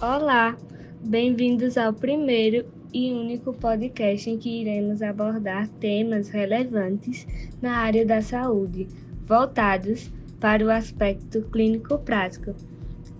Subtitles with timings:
[0.00, 0.56] Olá,
[1.02, 2.64] bem-vindos ao primeiro
[2.94, 7.26] e único podcast em que iremos abordar temas relevantes
[7.60, 8.86] na área da saúde,
[9.26, 10.08] voltados
[10.38, 12.54] para o aspecto clínico prático.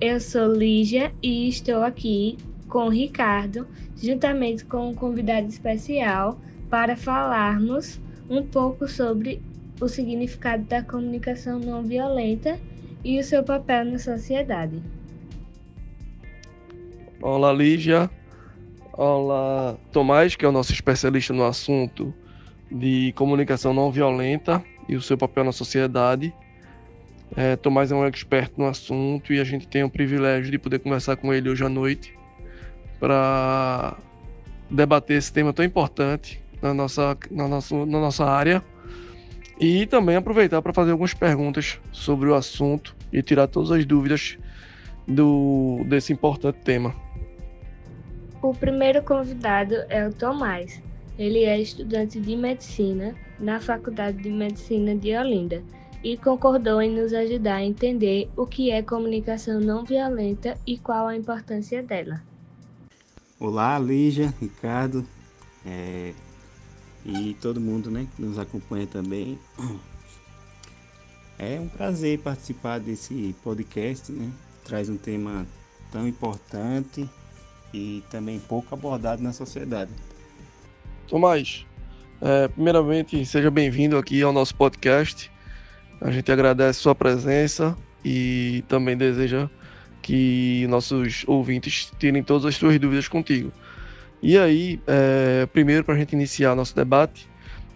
[0.00, 2.36] Eu sou Lígia e estou aqui
[2.68, 3.66] com Ricardo,
[3.96, 9.42] juntamente com um convidado especial, para falarmos um pouco sobre
[9.80, 12.56] o significado da comunicação não violenta
[13.02, 14.80] e o seu papel na sociedade.
[17.20, 18.08] Olá, Lígia.
[18.92, 22.14] Olá, Tomás, que é o nosso especialista no assunto
[22.70, 26.32] de comunicação não violenta e o seu papel na sociedade.
[27.36, 30.78] É, Tomás é um expert no assunto e a gente tem o privilégio de poder
[30.78, 32.16] conversar com ele hoje à noite
[33.00, 33.96] para
[34.70, 38.62] debater esse tema tão importante na nossa, na nossa, na nossa área
[39.58, 44.38] e também aproveitar para fazer algumas perguntas sobre o assunto e tirar todas as dúvidas
[45.04, 47.07] do, desse importante tema.
[48.40, 50.80] O primeiro convidado é o Tomás.
[51.18, 55.64] Ele é estudante de medicina na Faculdade de Medicina de Olinda
[56.04, 61.08] e concordou em nos ajudar a entender o que é comunicação não violenta e qual
[61.08, 62.22] a importância dela.
[63.40, 65.04] Olá, Lígia, Ricardo
[65.66, 66.14] é,
[67.04, 69.36] e todo mundo né, que nos acompanha também.
[71.40, 74.28] É um prazer participar desse podcast, né?
[74.64, 75.46] Traz um tema
[75.92, 77.08] tão importante
[77.72, 79.90] e também pouco abordado na sociedade.
[81.06, 81.66] Tomás,
[82.20, 85.30] é, primeiramente, seja bem-vindo aqui ao nosso podcast.
[86.00, 89.48] A gente agradece sua presença e também deseja
[90.02, 93.52] que nossos ouvintes tirem todas as suas dúvidas contigo.
[94.22, 97.28] E aí, é, primeiro, para a gente iniciar nosso debate,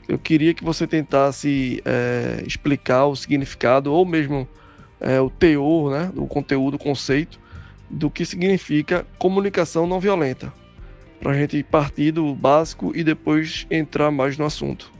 [0.08, 4.48] eu queria que você tentasse é, explicar o significado ou mesmo
[5.00, 7.41] é, o teor, né, o conteúdo, o conceito
[7.92, 10.52] do que significa comunicação não violenta,
[11.20, 14.90] para a gente partir do básico e depois entrar mais no assunto.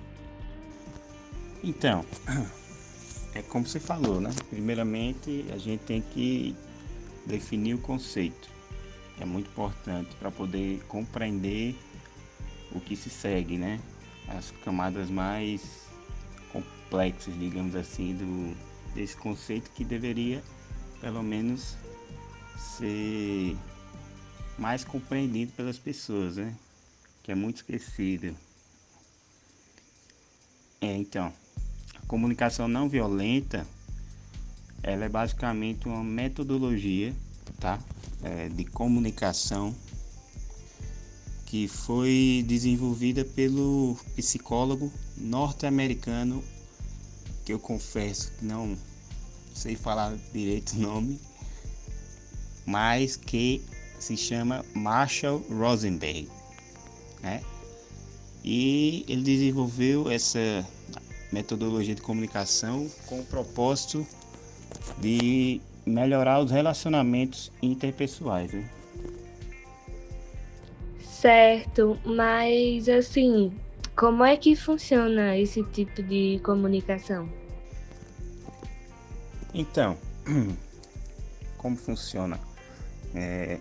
[1.64, 2.04] Então,
[3.34, 4.30] é como você falou, né?
[4.50, 6.54] Primeiramente, a gente tem que
[7.26, 8.50] definir o conceito.
[9.18, 11.74] É muito importante para poder compreender
[12.72, 13.80] o que se segue, né?
[14.28, 15.86] As camadas mais
[16.52, 18.56] complexas, digamos assim, do,
[18.94, 20.42] desse conceito que deveria,
[21.00, 21.76] pelo menos,
[22.62, 23.56] ser
[24.58, 26.54] mais compreendido pelas pessoas, né?
[27.22, 28.36] Que é muito esquecido.
[30.80, 31.32] É, então,
[31.94, 33.66] a comunicação não violenta,
[34.82, 37.14] ela é basicamente uma metodologia,
[37.60, 37.78] tá?
[38.22, 39.74] É, de comunicação
[41.46, 46.42] que foi desenvolvida pelo psicólogo norte-americano,
[47.44, 48.76] que eu confesso que não
[49.54, 51.20] sei falar direito o nome,
[52.66, 53.62] mas que
[53.98, 56.28] se chama Marshall Rosenberg,
[57.22, 57.42] né?
[58.44, 60.66] E ele desenvolveu essa
[61.30, 64.06] metodologia de comunicação com o propósito
[64.98, 68.52] de melhorar os relacionamentos interpessoais.
[68.52, 68.68] Né?
[71.00, 73.52] Certo, mas assim,
[73.96, 77.28] como é que funciona esse tipo de comunicação?
[79.54, 79.96] Então,
[81.56, 82.40] como funciona?
[83.14, 83.58] É,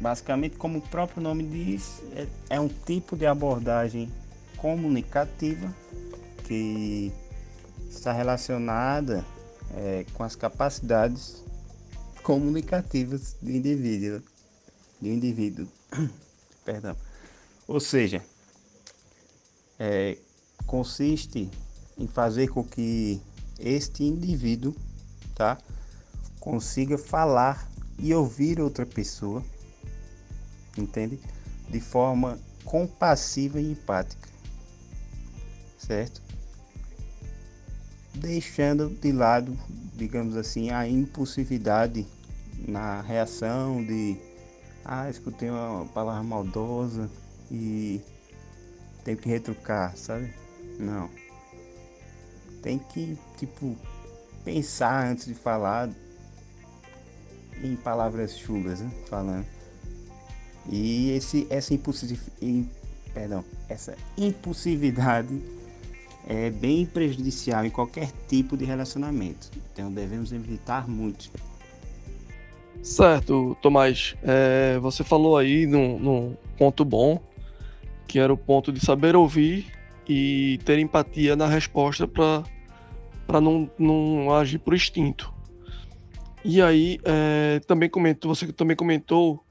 [0.00, 4.10] basicamente, como o próprio nome diz, é, é um tipo de abordagem
[4.56, 5.72] comunicativa
[6.44, 7.12] que
[7.90, 9.24] está relacionada
[9.76, 11.42] é, com as capacidades
[12.22, 14.22] comunicativas do indivíduo,
[15.00, 15.68] do indivíduo.
[16.64, 16.96] Perdão.
[17.66, 18.22] Ou seja,
[19.78, 20.18] é,
[20.66, 21.50] consiste
[21.96, 23.20] em fazer com que
[23.58, 24.74] este indivíduo,
[25.34, 25.58] tá,
[26.40, 29.42] consiga falar e ouvir outra pessoa,
[30.76, 31.18] entende?
[31.68, 34.28] De forma compassiva e empática,
[35.78, 36.22] certo?
[38.14, 39.56] Deixando de lado,
[39.94, 42.06] digamos assim, a impulsividade
[42.66, 44.16] na reação de
[44.84, 47.10] ah, escutei uma palavra maldosa
[47.50, 48.02] e
[49.02, 50.34] tenho que retrucar, sabe?
[50.78, 51.08] Não.
[52.62, 53.76] Tem que, tipo,
[54.44, 55.90] pensar antes de falar,
[57.64, 58.90] em palavras chulas, né?
[59.08, 59.46] falando.
[60.70, 61.74] E esse, essa
[63.12, 65.40] perdão, essa impulsividade
[66.26, 69.50] é bem prejudicial em qualquer tipo de relacionamento.
[69.72, 71.30] Então devemos evitar muito.
[72.82, 74.14] Certo, Tomás.
[74.22, 77.20] É, você falou aí num, num ponto bom,
[78.06, 79.66] que era o ponto de saber ouvir
[80.08, 85.33] e ter empatia na resposta para não, não agir por instinto.
[86.44, 89.42] E aí, é, também comentou, você também comentou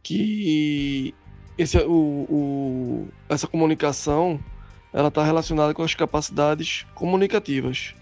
[0.00, 1.12] que
[1.58, 4.38] esse, o, o, essa comunicação
[4.92, 7.94] ela está relacionada com as capacidades comunicativas.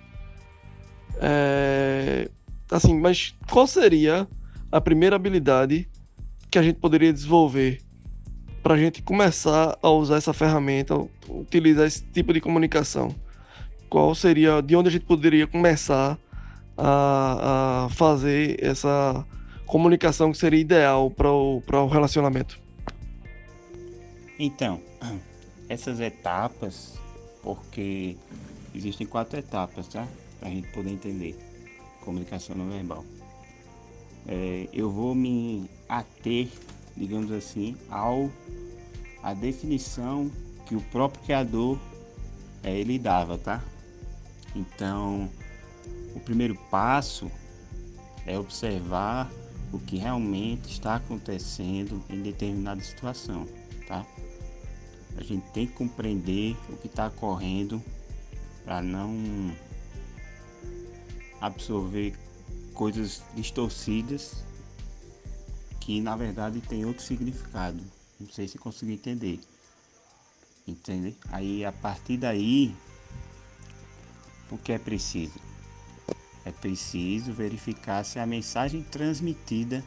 [1.17, 2.29] É,
[2.71, 4.29] assim, mas qual seria
[4.71, 5.89] a primeira habilidade
[6.51, 7.81] que a gente poderia desenvolver
[8.63, 10.95] para a gente começar a usar essa ferramenta,
[11.29, 13.15] utilizar esse tipo de comunicação?
[13.89, 16.19] Qual seria, de onde a gente poderia começar
[16.77, 19.25] a, a fazer essa
[19.67, 22.61] comunicação que seria ideal para o, o relacionamento?
[24.39, 24.81] Então,
[25.69, 26.99] essas etapas,
[27.43, 28.17] porque
[28.75, 30.07] existem quatro etapas, tá?
[30.39, 31.39] Para a gente poder entender
[32.05, 33.05] comunicação não verbal.
[34.27, 36.49] É, eu vou me ater,
[36.97, 38.31] digamos assim, ao
[39.23, 40.31] a definição
[40.67, 41.79] que o próprio criador
[42.63, 43.63] é, ele dava, tá?
[44.55, 45.29] Então,
[46.15, 47.31] o primeiro passo
[48.27, 49.31] é observar
[49.73, 53.47] o que realmente está acontecendo em determinada situação,
[53.87, 54.07] tá?
[55.17, 57.83] A gente tem que compreender o que está ocorrendo
[58.65, 59.55] para não
[61.41, 62.17] absorver
[62.73, 64.45] coisas distorcidas
[65.81, 67.83] que na verdade tem outro significado.
[68.19, 69.39] Não sei se consigo entender.
[70.67, 71.15] Entende?
[71.31, 72.75] Aí a partir daí,
[74.51, 75.39] o que é preciso?
[76.45, 79.83] É preciso verificar se a mensagem transmitida,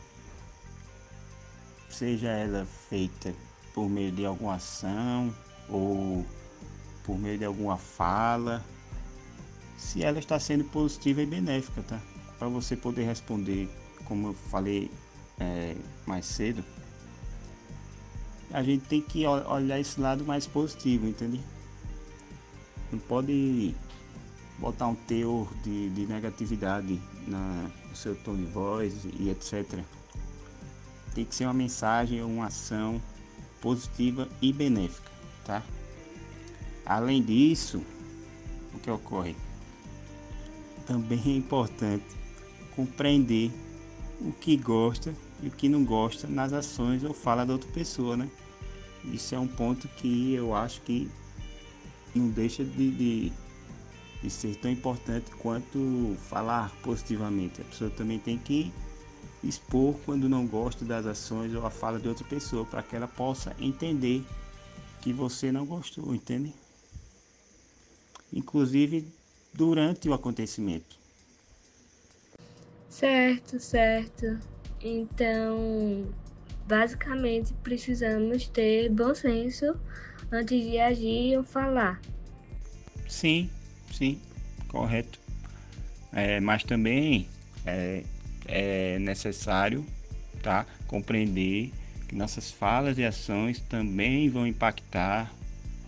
[1.89, 3.33] seja ela feita
[3.74, 5.33] por meio de alguma ação
[5.69, 6.25] ou
[7.04, 8.65] por meio de alguma fala,
[9.77, 12.01] se ela está sendo positiva e benéfica, tá?
[12.39, 13.69] Para você poder responder,
[14.06, 14.92] como eu falei
[15.39, 15.75] é,
[16.06, 16.63] mais cedo,
[18.51, 21.39] a gente tem que olhar esse lado mais positivo, entende?
[22.92, 23.75] Não pode
[24.57, 29.80] botar um teor de, de negatividade na, no seu tom de voz e etc.
[31.13, 33.01] Tem que ser uma mensagem ou uma ação
[33.62, 35.12] positiva e benéfica,
[35.45, 35.63] tá?
[36.86, 37.83] Além disso,
[38.74, 39.36] o que ocorre?
[40.86, 42.06] Também é importante
[42.75, 43.51] compreender
[44.21, 48.15] o que gosta e o que não gosta nas ações ou fala da outra pessoa,
[48.15, 48.30] né?
[49.04, 51.09] Isso é um ponto que eu acho que
[52.15, 53.33] não deixa de, de
[54.29, 57.62] ser tão importante quanto falar positivamente.
[57.62, 58.71] A pessoa também tem que
[59.44, 63.07] expor quando não gosta das ações ou a fala de outra pessoa, para que ela
[63.07, 64.24] possa entender
[65.01, 66.53] que você não gostou, entende?
[68.33, 69.07] Inclusive
[69.53, 70.97] durante o acontecimento.
[72.89, 74.39] Certo, certo.
[74.81, 76.07] Então,
[76.68, 79.75] basicamente precisamos ter bom senso
[80.31, 82.01] antes de agir ou falar.
[83.07, 83.50] Sim,
[83.97, 84.19] sim,
[84.67, 85.19] correto.
[86.13, 87.27] É, mas também
[87.65, 88.03] é,
[88.45, 89.85] é necessário
[90.41, 91.71] tá, compreender
[92.07, 95.33] que nossas falas e ações também vão impactar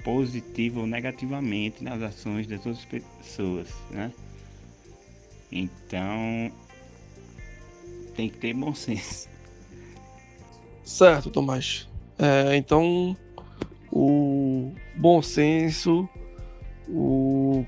[0.03, 4.11] positivo ou negativamente nas ações das outras pessoas, né?
[5.51, 6.51] Então
[8.15, 9.29] tem que ter bom senso.
[10.83, 11.87] Certo, Tomás.
[12.17, 13.15] É, então
[13.91, 16.07] o bom senso,
[16.87, 17.65] o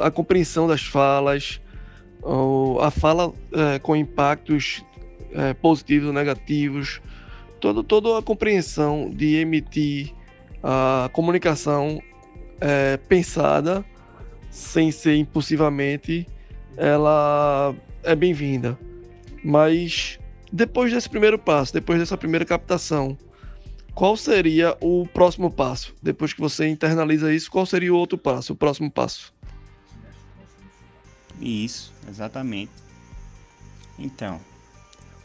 [0.00, 1.60] a compreensão das falas,
[2.80, 4.84] a fala é, com impactos
[5.32, 7.00] é, positivos ou negativos,
[7.60, 10.14] todo, toda a compreensão de emitir
[10.62, 12.00] a comunicação
[12.60, 13.84] é, pensada,
[14.50, 16.26] sem ser impulsivamente,
[16.76, 18.78] ela é bem-vinda.
[19.42, 20.18] Mas
[20.52, 23.16] depois desse primeiro passo, depois dessa primeira captação,
[23.94, 25.94] qual seria o próximo passo?
[26.02, 29.32] Depois que você internaliza isso, qual seria o outro passo, o próximo passo?
[31.40, 32.72] Isso, exatamente.
[33.98, 34.40] Então,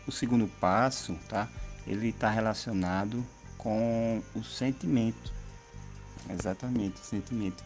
[0.05, 1.49] o segundo passo, tá?
[1.85, 3.25] Ele está relacionado
[3.57, 5.33] com o sentimento.
[6.29, 7.63] Exatamente, o sentimento.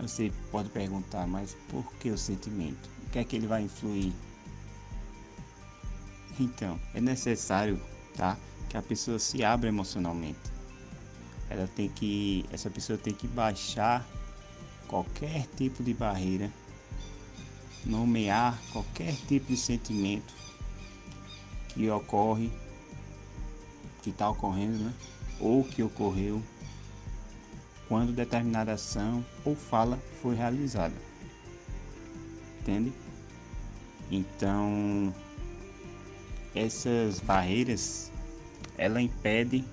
[0.00, 2.88] Você pode perguntar, mas por que o sentimento?
[3.06, 4.12] O que é que ele vai influir?
[6.40, 7.80] Então, é necessário,
[8.16, 8.36] tá?
[8.72, 10.50] Que a pessoa se abra emocionalmente.
[11.50, 14.08] Ela tem que, essa pessoa tem que baixar
[14.88, 16.50] qualquer tipo de barreira,
[17.84, 20.32] nomear qualquer tipo de sentimento
[21.68, 22.50] que ocorre,
[24.00, 24.94] que está ocorrendo, né?
[25.38, 26.42] ou que ocorreu
[27.88, 30.94] quando determinada ação ou fala foi realizada.
[32.60, 32.90] Entende?
[34.10, 35.14] Então,
[36.54, 38.11] essas barreiras
[38.82, 39.64] ela impede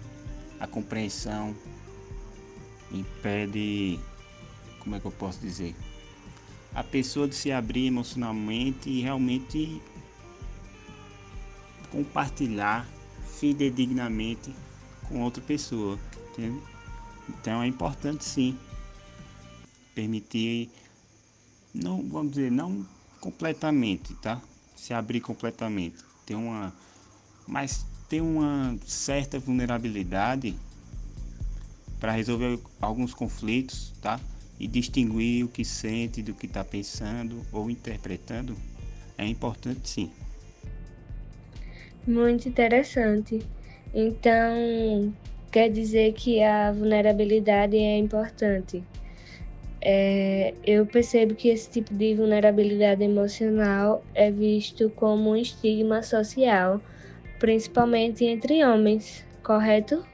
[0.59, 1.55] a compreensão,
[2.91, 3.99] impede,
[4.79, 5.75] como é que eu posso dizer,
[6.75, 9.81] a pessoa de se abrir emocionalmente e realmente
[11.91, 12.87] compartilhar
[13.25, 14.53] fidedignamente
[15.07, 15.97] com outra pessoa,
[16.31, 16.61] entende?
[17.27, 18.55] Então é importante sim
[19.95, 20.69] permitir,
[21.73, 22.85] não vamos dizer, não
[23.19, 24.39] completamente, tá?
[24.75, 25.97] Se abrir completamente,
[26.27, 26.71] ter uma,
[27.47, 30.55] mas ter uma certa vulnerabilidade
[31.99, 34.19] para resolver alguns conflitos, tá?
[34.59, 38.57] E distinguir o que sente do que está pensando ou interpretando
[39.17, 40.11] é importante sim.
[42.07, 43.39] Muito interessante.
[43.93, 45.13] Então,
[45.51, 48.83] quer dizer que a vulnerabilidade é importante.
[49.81, 56.81] É, eu percebo que esse tipo de vulnerabilidade emocional é visto como um estigma social,
[57.39, 60.05] principalmente entre homens, correto?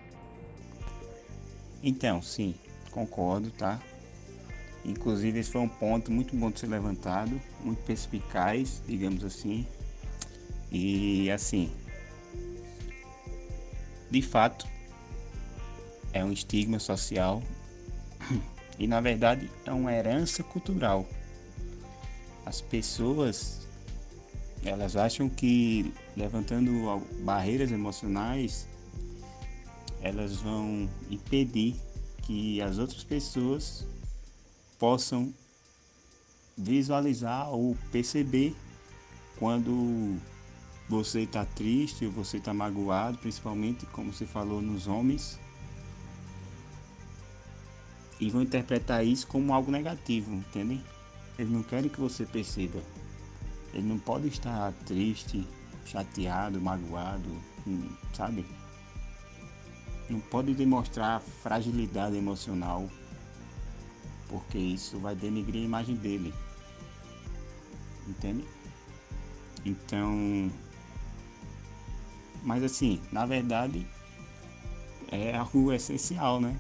[1.84, 2.56] Então, sim,
[2.92, 3.82] concordo, tá?
[4.86, 9.66] Inclusive, esse foi um ponto muito bom de ser levantado, muito perspicaz, digamos assim.
[10.72, 11.72] E assim,
[14.10, 14.68] de fato,
[16.14, 17.42] é um estigma social
[18.80, 21.08] e na verdade é uma herança cultural.
[22.46, 23.68] As pessoas
[24.64, 26.72] elas acham que levantando
[27.24, 28.68] barreiras emocionais
[30.06, 31.76] elas vão impedir
[32.22, 33.88] que as outras pessoas
[34.78, 35.34] possam
[36.56, 38.56] visualizar ou perceber
[39.38, 40.18] quando
[40.88, 45.40] você está triste ou você está magoado, principalmente como você falou nos homens,
[48.20, 50.84] e vão interpretar isso como algo negativo, entende?
[51.38, 52.80] Eles não querem que você perceba.
[53.74, 55.46] Ele não pode estar triste,
[55.86, 57.30] chateado, magoado,
[57.66, 58.46] hum, sabe?
[60.10, 62.90] Não pode demonstrar fragilidade emocional,
[64.28, 66.34] porque isso vai denegrir a imagem dele.
[68.08, 68.46] Entende?
[69.66, 70.52] Então,
[72.44, 73.88] mas assim, na verdade,
[75.12, 76.56] é algo essencial, né?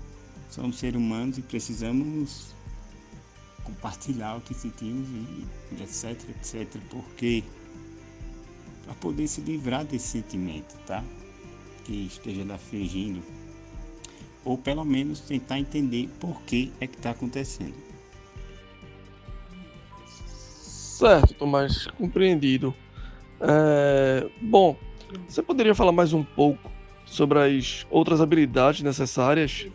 [0.50, 2.55] Somos seres humanos e precisamos
[3.63, 5.48] compartilhar o que sentimos e
[5.82, 6.82] etc, etc.
[6.89, 7.44] Porque
[8.86, 11.04] para poder se livrar desse sentimento, tá?
[11.84, 13.22] Que esteja lhe afligindo.
[14.46, 17.75] Ou pelo menos tentar entender por que é que está acontecendo.
[20.06, 22.74] Certo, Tomás, compreendido.
[23.42, 24.30] É...
[24.39, 24.77] Bom,
[25.27, 26.72] você poderia falar mais um pouco
[27.06, 29.68] sobre as outras habilidades necessárias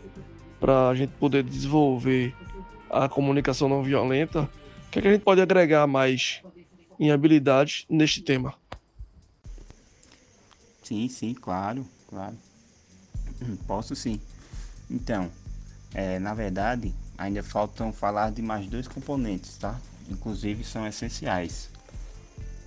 [0.59, 2.33] para a gente poder desenvolver
[2.89, 4.49] a comunicação não violenta?
[4.87, 6.41] O que, é que a gente pode agregar mais
[6.99, 8.60] em habilidades neste tema?
[10.81, 12.37] Sim, sim, claro, claro.
[13.67, 14.19] Posso sim.
[14.89, 15.31] Então,
[15.93, 19.79] é, na verdade, ainda faltam falar de mais dois componentes, tá?
[20.09, 21.69] Inclusive são essenciais.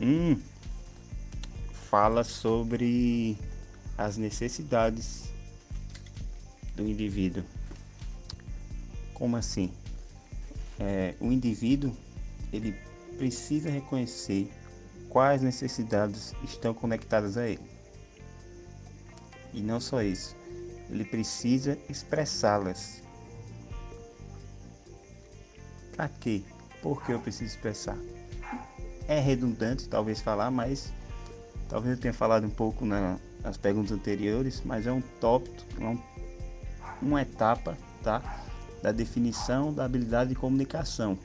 [0.01, 0.41] Um
[1.91, 3.37] fala sobre
[3.97, 5.25] as necessidades
[6.75, 7.45] do indivíduo.
[9.13, 9.71] Como assim?
[10.79, 11.97] É, o indivíduo
[12.53, 12.75] ele
[13.17, 14.51] precisa reconhecer
[15.09, 17.74] quais necessidades estão conectadas a ele.
[19.55, 20.37] E não só isso,
[20.91, 23.03] ele precisa expressá-las.
[25.97, 26.43] Para quê?
[26.83, 27.97] Por que eu preciso expressar?
[29.09, 30.93] É redundante talvez falar, mas
[31.69, 35.85] Talvez eu tenha falado um pouco na, nas perguntas anteriores, mas é um tópico, é
[35.85, 35.99] um,
[37.01, 38.23] uma etapa tá,
[38.83, 41.19] da definição da habilidade de comunicação.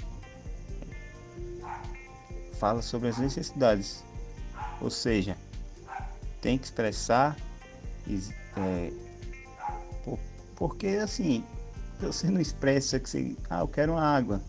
[2.54, 4.04] Fala sobre as necessidades,
[4.82, 5.38] ou seja,
[6.42, 7.38] tem que expressar,
[8.58, 8.92] é,
[10.56, 11.44] porque assim,
[12.00, 14.42] você não expressa que você, ah, eu quero água,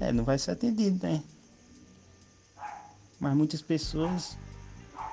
[0.00, 1.22] é, não vai ser atendido, né?
[3.20, 4.36] Mas muitas pessoas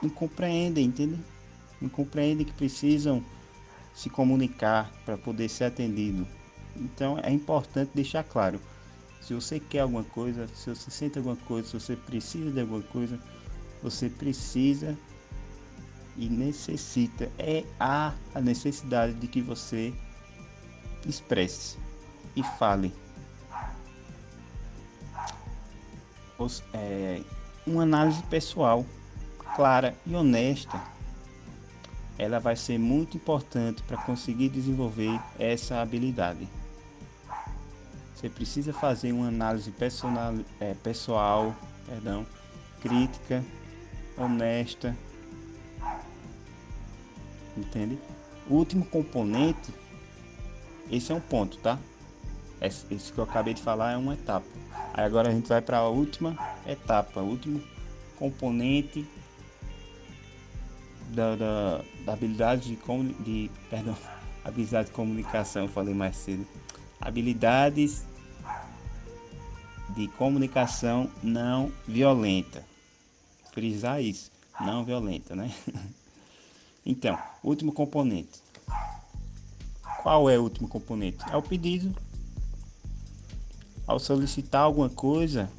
[0.02, 1.20] não compreendem, entende?
[1.82, 3.24] Não compreendem que precisam
[3.94, 6.28] se comunicar para poder ser atendido.
[6.76, 8.60] Então é importante deixar claro.
[9.22, 12.82] Se você quer alguma coisa, se você sente alguma coisa, se você precisa de alguma
[12.82, 13.20] coisa,
[13.84, 14.98] você precisa
[16.22, 17.32] e necessita.
[17.40, 19.92] É a, necessidade de que você
[21.06, 21.80] expresse
[22.36, 22.94] e fale.
[26.38, 27.22] Os, é,
[27.66, 28.86] uma análise pessoal
[29.56, 30.80] clara e honesta,
[32.20, 36.48] ela vai ser muito importante para conseguir desenvolver essa habilidade.
[38.14, 41.56] Você precisa fazer uma análise personal, é, pessoal,
[41.88, 42.28] perdão,
[42.80, 43.44] crítica,
[44.16, 44.96] honesta,
[47.62, 47.98] entende?
[48.50, 49.74] O último componente,
[50.90, 51.80] esse é um ponto, tá?
[52.62, 54.46] Esse, esse que eu acabei de falar é uma etapa.
[54.94, 57.62] Aí agora a gente vai para a última etapa, o último
[58.18, 59.08] componente
[61.10, 63.98] da, da, da habilidade de, de perdão,
[64.44, 66.46] habilidade de comunicação, falei mais cedo.
[67.00, 68.06] Habilidades
[69.90, 72.64] de comunicação não violenta.
[73.52, 75.52] Frisar isso, não violenta, né?
[76.86, 78.42] Então, último componente.
[80.02, 81.24] Qual é o último componente?
[81.32, 81.96] É o pedido.
[83.86, 85.50] Ao solicitar alguma coisa,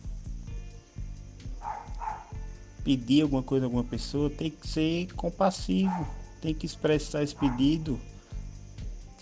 [2.83, 6.07] pedir alguma coisa a alguma pessoa, tem que ser compassivo,
[6.41, 8.01] tem que expressar esse pedido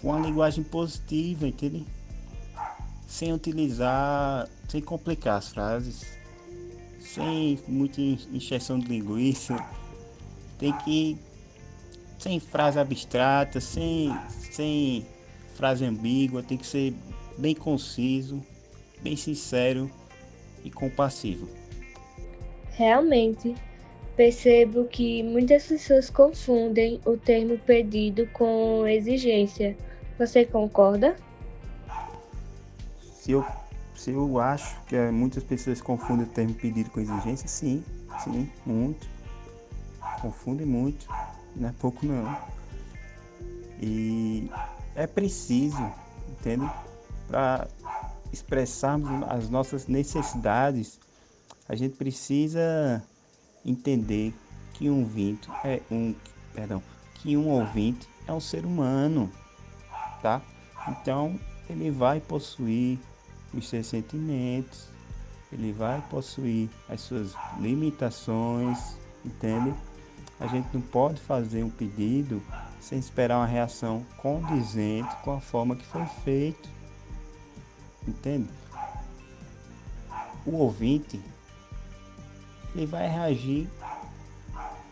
[0.01, 1.85] com uma linguagem positiva, entende?
[3.07, 6.07] Sem utilizar, sem complicar as frases,
[7.01, 9.57] sem muita injeção de linguiça,
[10.59, 11.19] tem que
[12.21, 15.07] sem frase abstrata, sem, sem
[15.55, 16.95] frase ambígua, tem que ser
[17.39, 18.45] bem conciso,
[19.01, 19.91] bem sincero
[20.63, 21.49] e compassivo.
[22.73, 23.55] Realmente,
[24.17, 29.75] percebo que muitas pessoas confundem o termo pedido com exigência.
[30.19, 31.17] Você concorda?
[33.15, 33.45] Se eu,
[33.95, 37.83] se eu acho que muitas pessoas confundem o termo pedido com exigência, sim,
[38.23, 39.09] sim, muito.
[40.21, 41.09] Confundem muito,
[41.61, 42.37] não é pouco não.
[43.81, 44.51] E
[44.95, 45.93] é preciso,
[46.29, 46.69] entende?
[47.29, 47.69] Para
[48.33, 50.99] expressarmos as nossas necessidades
[51.71, 53.01] a gente precisa
[53.65, 54.35] entender
[54.75, 56.13] que um ouvinte é um,
[56.53, 56.83] perdão,
[57.15, 59.31] que um ouvinte é um ser humano,
[60.21, 60.43] tá?
[60.89, 61.39] Então
[61.69, 62.99] ele vai possuir
[63.55, 64.89] os seus sentimentos,
[65.53, 69.73] ele vai possuir as suas limitações, entende?
[70.41, 72.43] A gente não pode fazer um pedido
[72.81, 76.67] sem esperar uma reação condizente com a forma que foi feito,
[78.09, 78.49] entende?
[80.47, 81.21] O ouvinte
[82.75, 83.69] ele vai reagir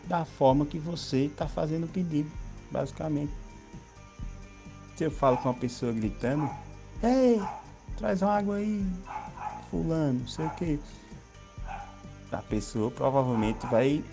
[0.05, 2.29] da forma que você está fazendo o pedido,
[2.69, 3.33] basicamente.
[4.95, 6.47] Se eu falo com uma pessoa gritando,
[7.01, 7.41] ei,
[7.97, 8.85] traz uma água aí,
[9.71, 10.79] fulano, não sei o que.
[12.31, 14.03] A pessoa provavelmente vai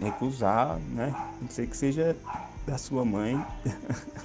[0.00, 1.14] recusar, né?
[1.40, 2.16] Não sei que seja
[2.66, 3.42] da sua mãe.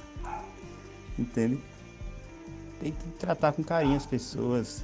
[1.18, 1.60] Entende?
[2.80, 4.84] Tem que tratar com carinho as pessoas.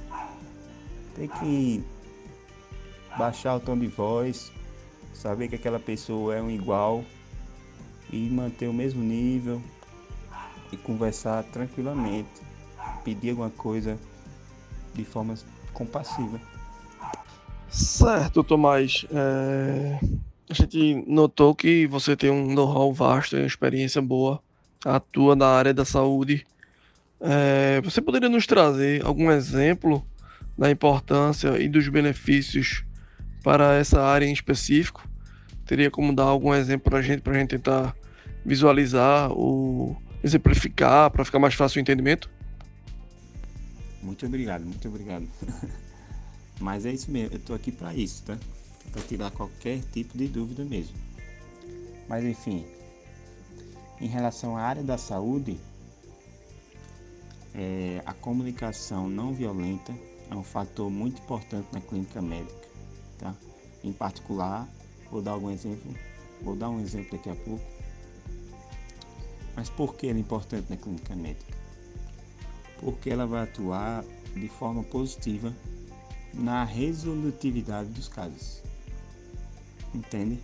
[1.14, 1.82] Tem que
[3.16, 4.52] baixar o tom de voz,
[5.14, 7.02] saber que aquela pessoa é um igual
[8.12, 9.62] e manter o mesmo nível
[10.70, 12.42] e conversar tranquilamente,
[13.02, 13.98] pedir alguma coisa
[14.94, 15.34] de forma
[15.72, 16.40] compassiva.
[17.70, 19.06] Certo, Tomás.
[19.10, 19.98] É...
[20.48, 24.40] A gente notou que você tem um know-how vasto, uma experiência boa,
[24.84, 26.46] atua na área da saúde.
[27.20, 27.80] É...
[27.82, 30.06] Você poderia nos trazer algum exemplo
[30.56, 32.84] da importância e dos benefícios
[33.42, 35.08] para essa área em específico?
[35.66, 37.96] Teria como dar algum exemplo para a gente, para a gente tentar
[38.44, 42.30] visualizar ou exemplificar para ficar mais fácil o entendimento?
[44.00, 45.26] Muito obrigado, muito obrigado.
[46.60, 48.38] Mas é isso mesmo, eu estou aqui para isso, tá?
[48.96, 50.96] Para tirar qualquer tipo de dúvida mesmo.
[52.08, 52.64] Mas enfim,
[54.00, 55.60] em relação à área da saúde,
[57.54, 59.94] é, a comunicação não violenta
[60.30, 62.66] é um fator muito importante na clínica médica
[63.18, 63.34] tá?
[63.82, 64.68] Em particular,
[65.10, 65.94] vou dar algum exemplo,
[66.42, 67.64] vou dar um exemplo daqui a pouco.
[69.54, 71.56] Mas por que ela é importante na clínica médica?
[72.80, 74.04] Porque ela vai atuar
[74.34, 75.54] de forma positiva
[76.34, 78.65] na resolutividade dos casos.
[79.96, 80.38] Entende?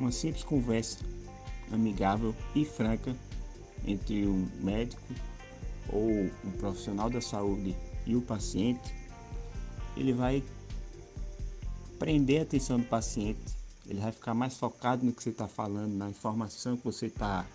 [0.00, 0.98] Uma simples conversa
[1.70, 3.16] amigável e franca
[3.86, 5.02] entre o médico
[5.88, 6.10] ou
[6.44, 8.92] um profissional da saúde e o paciente,
[9.96, 10.42] ele vai
[11.98, 13.40] prender a atenção do paciente.
[13.86, 17.46] Ele vai ficar mais focado no que você está falando, na informação que você está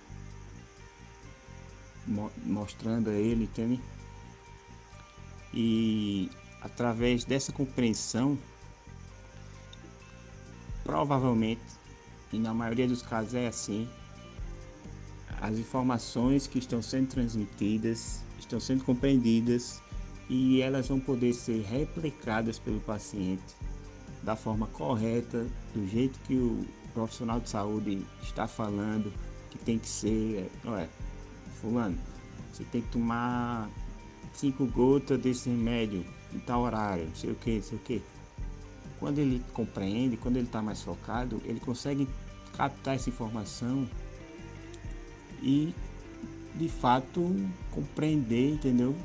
[2.08, 3.82] mo mostrando a ele, entende?
[5.54, 6.30] E
[6.62, 8.38] através dessa compreensão,
[10.89, 11.62] provavelmente,
[12.34, 13.88] e na maioria dos casos é assim,
[15.39, 19.84] as informações que estão sendo transmitidas estão sendo compreendidas
[20.28, 23.56] e elas vão poder ser replicadas pelo paciente
[24.23, 29.13] da forma correta, do jeito que o profissional de saúde está falando
[29.52, 30.49] que tem que ser.
[30.65, 30.89] Ué,
[31.62, 31.99] fulano,
[32.52, 33.69] você tem que tomar
[34.34, 38.02] cinco gotas desse remédio em tal horário, não sei o que, não sei o que.
[38.99, 42.07] Quando ele compreende, quando ele está mais focado, ele consegue
[42.55, 43.88] captar essa informação
[45.41, 45.73] e
[46.55, 47.33] de fato
[47.71, 48.95] compreender, entendeu?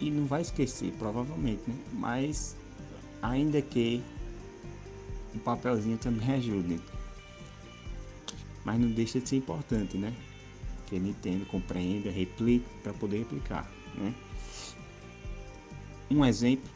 [0.00, 1.76] E não vai esquecer, provavelmente, né?
[1.92, 2.56] Mas
[3.22, 4.02] ainda que
[5.34, 6.80] o papelzinho também ajude.
[8.64, 10.14] mas não deixa de ser importante, né?
[10.86, 14.14] Que ele entenda, compreenda, replique para poder replicar, né?
[16.10, 16.70] Um exemplo,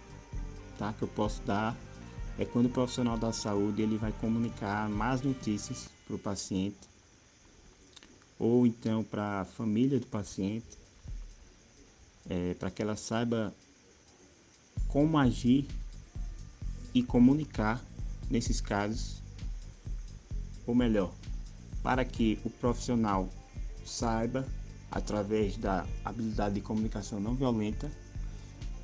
[0.80, 1.76] tá, que eu posso dar
[2.38, 6.78] é quando o profissional da saúde ele vai comunicar más notícias para o paciente
[8.38, 10.78] ou então para a família do paciente,
[12.26, 13.54] é, para que ela saiba
[14.88, 15.68] como agir
[16.94, 17.84] e comunicar
[18.30, 19.20] nesses casos,
[20.66, 21.12] ou melhor,
[21.82, 23.28] para que o profissional
[23.84, 24.48] saiba,
[24.90, 27.92] através da habilidade de comunicação não violenta,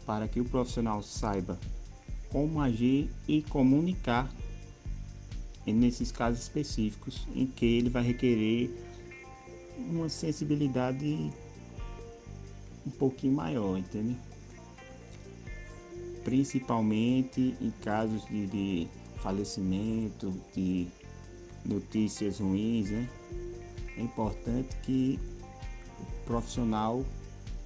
[0.04, 1.58] para que o profissional saiba
[2.36, 4.30] como agir e comunicar
[5.66, 8.70] nesses casos específicos em que ele vai requerer
[9.78, 11.32] uma sensibilidade
[12.86, 14.18] um pouquinho maior, entende?
[16.24, 18.88] Principalmente em casos de, de
[19.22, 20.88] falecimento, de
[21.64, 23.08] notícias ruins, né?
[23.96, 25.18] É importante que
[25.98, 27.02] o profissional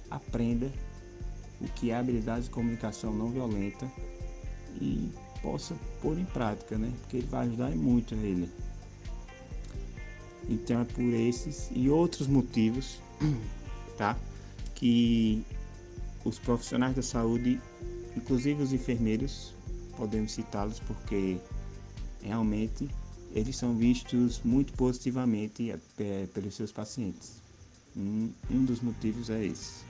[0.09, 0.71] aprenda
[1.59, 3.85] o que é habilidade de comunicação não violenta
[4.81, 5.09] e
[5.41, 6.91] possa pôr em prática, né?
[7.01, 8.49] Porque ele vai ajudar muito ele.
[10.49, 12.99] Então é por esses e outros motivos,
[13.97, 14.17] tá?
[14.75, 15.45] Que
[16.25, 17.61] os profissionais da saúde,
[18.15, 19.53] inclusive os enfermeiros,
[19.95, 21.37] podemos citá-los porque
[22.21, 22.89] realmente
[23.33, 27.41] eles são vistos muito positivamente é, pelos seus pacientes.
[27.95, 29.83] Um, um dos motivos é esse.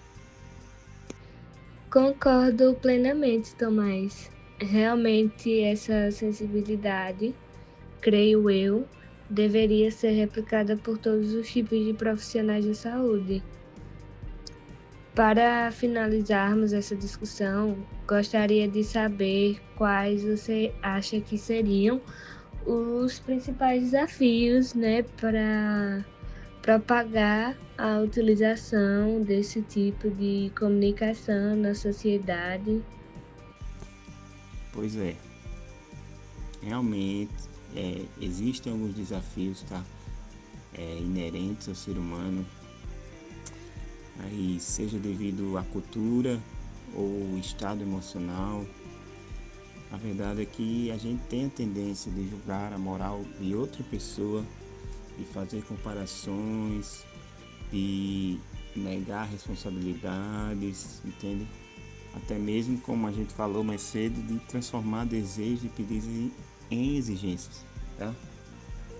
[1.89, 4.29] Concordo plenamente, Tomás.
[4.63, 7.35] Realmente essa sensibilidade,
[7.99, 8.87] creio eu,
[9.27, 13.43] deveria ser replicada por todos os tipos de profissionais de saúde.
[15.15, 21.99] Para finalizarmos essa discussão, gostaria de saber quais você acha que seriam
[22.63, 26.05] os principais desafios né, para
[26.61, 32.85] propagar a utilização desse tipo de comunicação na sociedade.
[34.73, 35.15] Pois é,
[36.61, 37.31] realmente
[37.75, 39.83] é, existem alguns desafios tá?
[40.73, 42.45] É, inerentes ao ser humano,
[44.19, 46.41] aí seja devido à cultura
[46.95, 48.65] ou estado emocional
[49.91, 53.83] a verdade é que a gente tem a tendência de julgar a moral de outra
[53.83, 54.45] pessoa,
[55.17, 57.05] de fazer comparações,
[57.73, 58.39] de
[58.73, 61.45] negar responsabilidades, entende?
[62.13, 66.07] Até mesmo, como a gente falou mais cedo, de transformar desejos e pedidos
[66.69, 67.65] em exigências,
[67.97, 68.13] tá?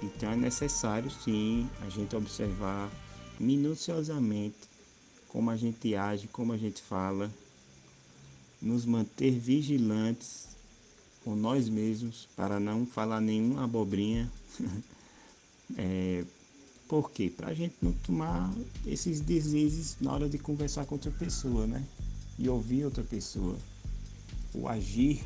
[0.01, 2.89] Então é necessário sim a gente observar
[3.39, 4.71] minuciosamente
[5.27, 7.31] como a gente age, como a gente fala,
[8.61, 10.49] nos manter vigilantes
[11.23, 14.29] com nós mesmos para não falar nenhuma abobrinha.
[15.77, 16.25] é,
[16.87, 17.31] por quê?
[17.35, 18.53] Para a gente não tomar
[18.85, 21.81] esses deslizes na hora de conversar com outra pessoa, né?
[22.41, 23.55] E ouvir outra pessoa.
[24.55, 25.21] Ou agir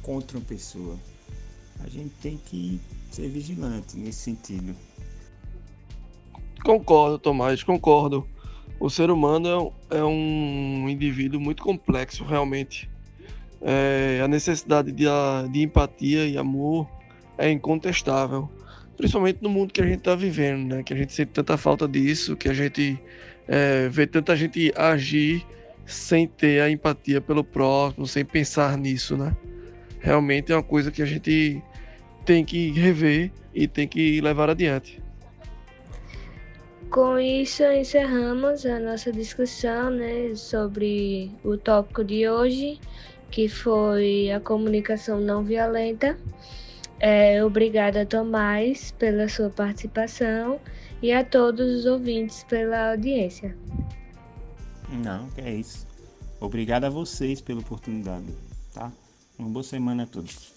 [0.00, 0.96] contra uma pessoa.
[1.80, 4.74] A gente tem que ser vigilante nesse sentido.
[6.64, 8.26] Concordo, Tomás, concordo.
[8.80, 12.88] O ser humano é um indivíduo muito complexo, realmente.
[13.60, 15.04] É, a necessidade de,
[15.52, 16.88] de empatia e amor
[17.36, 18.48] é incontestável,
[18.96, 20.82] principalmente no mundo que a gente está vivendo, né?
[20.82, 22.98] Que a gente sente tanta falta disso, que a gente
[23.46, 25.46] é, vê tanta gente agir
[25.86, 29.36] sem ter a empatia pelo próximo, sem pensar nisso, né?
[30.00, 31.62] Realmente é uma coisa que a gente
[32.24, 35.02] tem que rever e tem que levar adiante.
[36.90, 42.78] Com isso, encerramos a nossa discussão né, sobre o tópico de hoje
[43.34, 46.16] que foi a comunicação não violenta.
[47.00, 50.60] É, obrigada, Tomás, pela sua participação
[51.02, 53.56] e a todos os ouvintes pela audiência.
[55.02, 55.86] Não, que é isso.
[56.40, 58.26] Obrigado a vocês pela oportunidade,
[58.72, 58.92] tá?
[59.38, 60.52] Uma boa semana a todos.